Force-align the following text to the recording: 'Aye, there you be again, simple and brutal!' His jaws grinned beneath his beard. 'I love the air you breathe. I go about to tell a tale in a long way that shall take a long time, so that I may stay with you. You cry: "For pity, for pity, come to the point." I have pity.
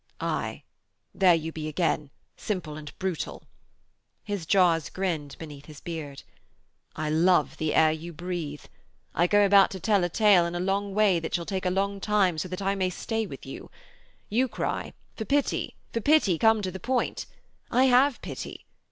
'Aye, 0.19 0.63
there 1.13 1.35
you 1.35 1.51
be 1.51 1.67
again, 1.67 2.09
simple 2.35 2.75
and 2.75 2.91
brutal!' 2.97 3.43
His 4.23 4.47
jaws 4.47 4.89
grinned 4.89 5.37
beneath 5.37 5.65
his 5.67 5.79
beard. 5.79 6.23
'I 6.95 7.11
love 7.11 7.57
the 7.57 7.75
air 7.75 7.91
you 7.91 8.11
breathe. 8.11 8.63
I 9.13 9.27
go 9.27 9.45
about 9.45 9.69
to 9.69 9.79
tell 9.79 10.03
a 10.03 10.09
tale 10.09 10.47
in 10.47 10.55
a 10.55 10.59
long 10.59 10.95
way 10.95 11.19
that 11.19 11.35
shall 11.35 11.45
take 11.45 11.67
a 11.67 11.69
long 11.69 11.99
time, 11.99 12.39
so 12.39 12.47
that 12.47 12.63
I 12.63 12.73
may 12.73 12.89
stay 12.89 13.27
with 13.27 13.45
you. 13.45 13.69
You 14.27 14.47
cry: 14.47 14.93
"For 15.17 15.25
pity, 15.25 15.75
for 15.93 16.01
pity, 16.01 16.39
come 16.39 16.63
to 16.63 16.71
the 16.71 16.79
point." 16.79 17.27
I 17.69 17.83
have 17.83 18.19
pity. 18.23 18.65